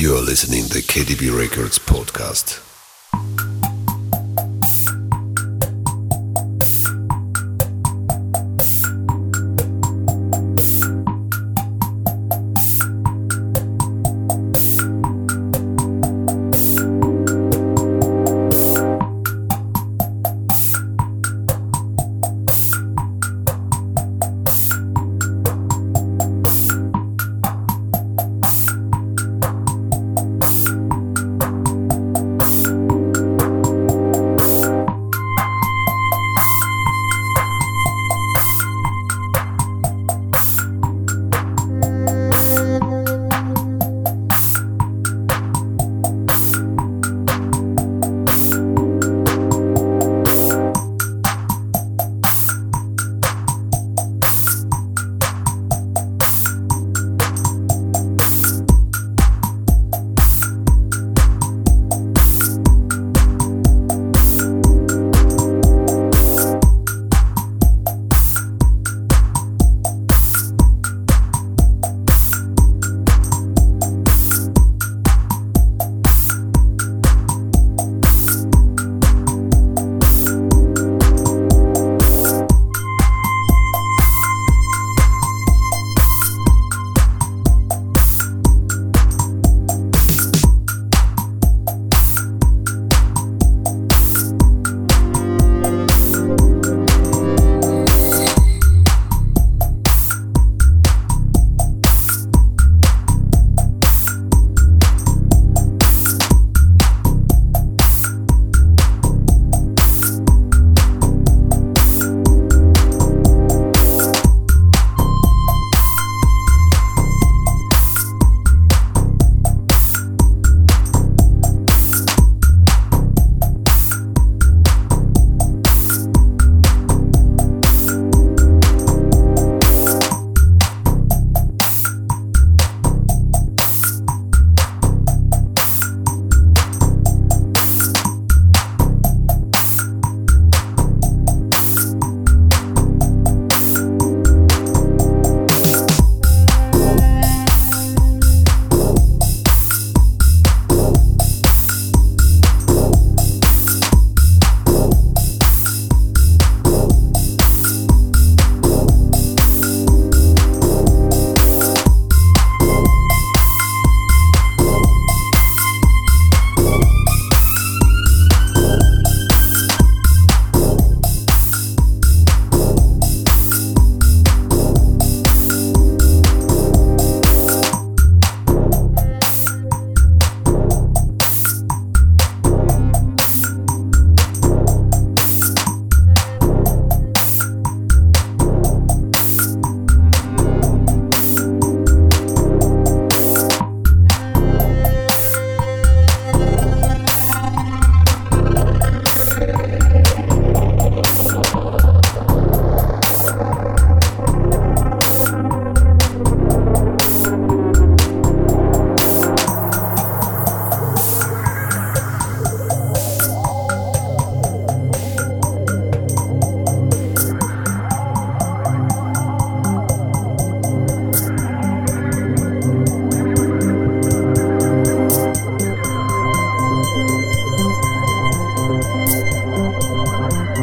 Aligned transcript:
You're 0.00 0.22
listening 0.22 0.64
to 0.70 0.78
KDB 0.78 1.28
Records 1.30 1.78
podcast. 1.78 2.69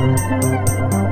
Música 0.08 1.07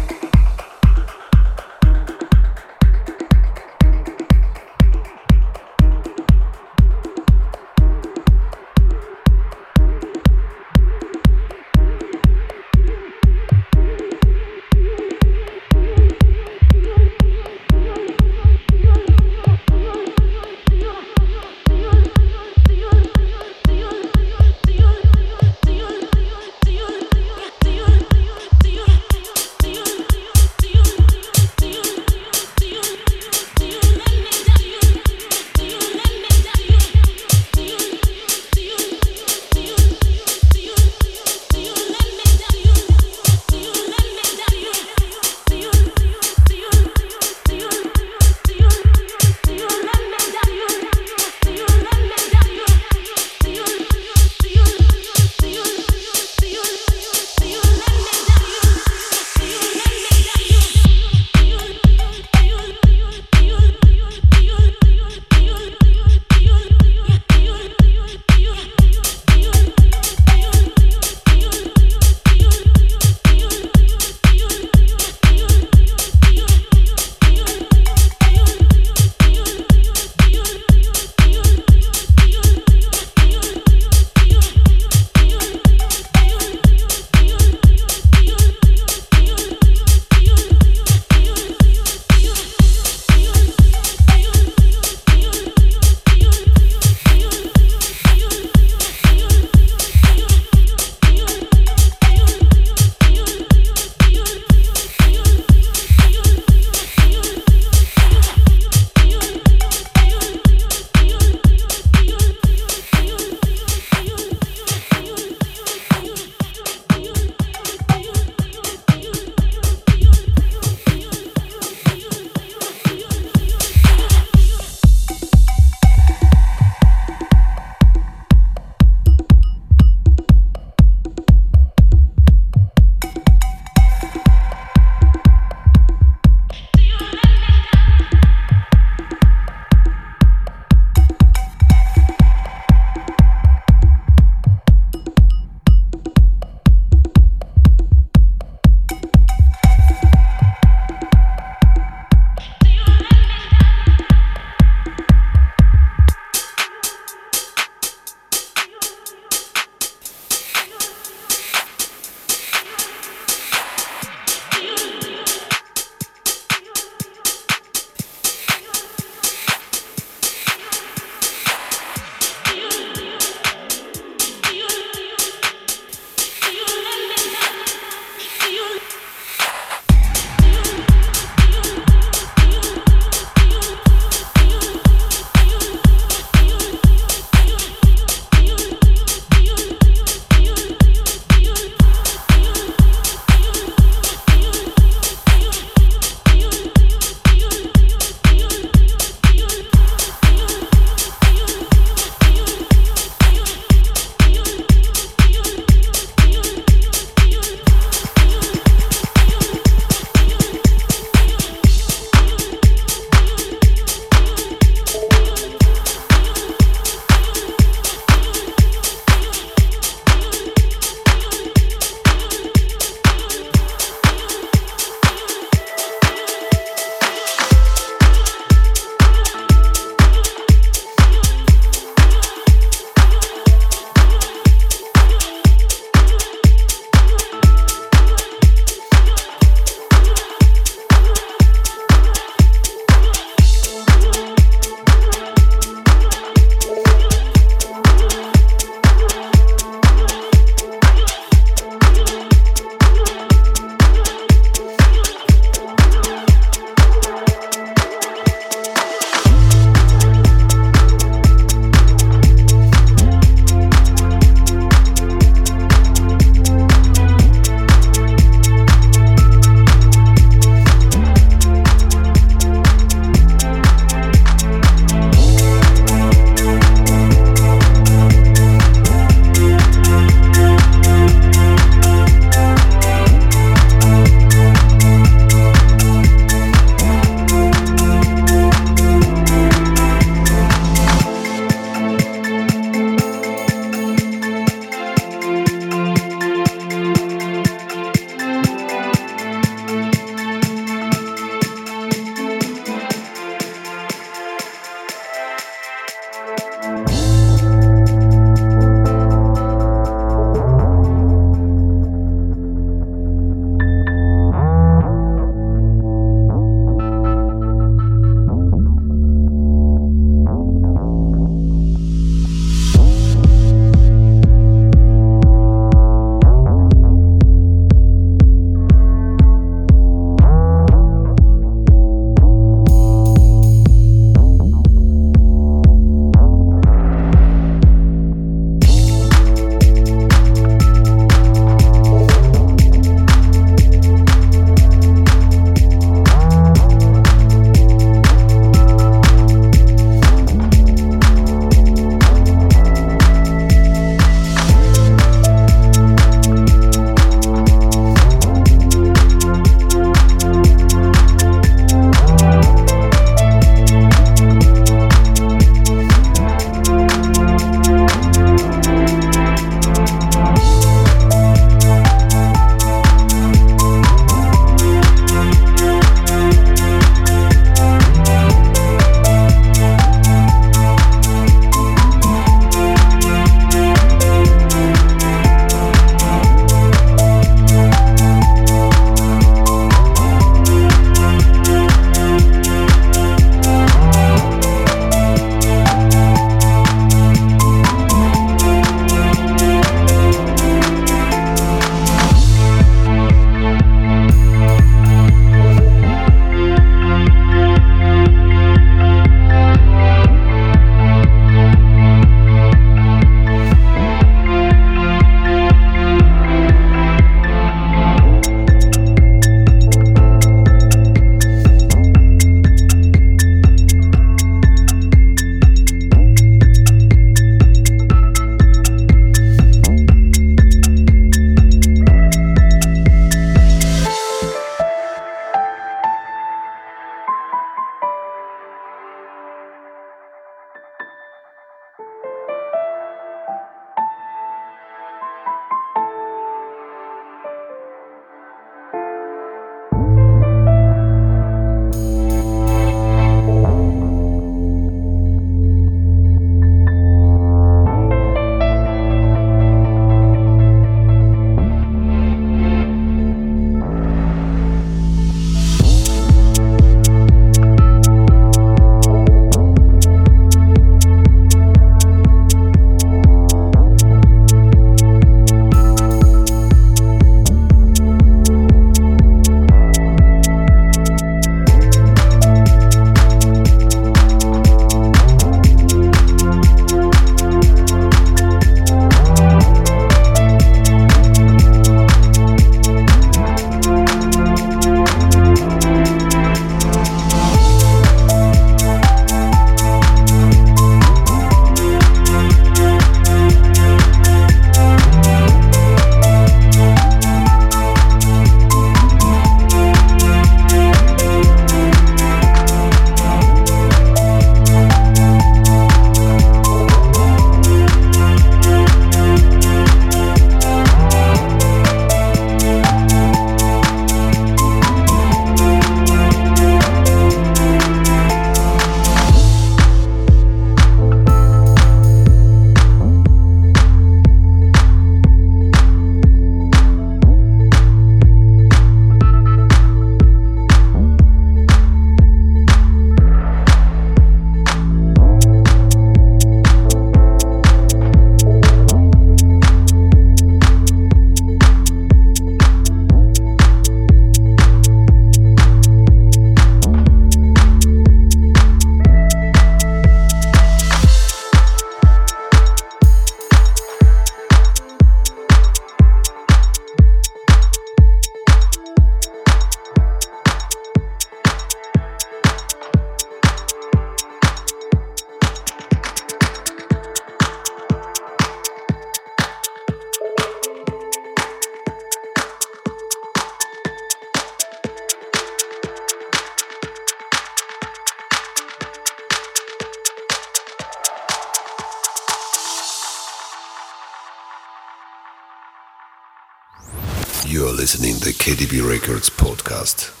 KDB 598.21 598.61
Records 598.61 599.09
podcast. 599.09 600.00